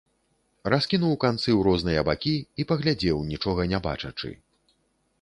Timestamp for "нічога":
3.31-3.71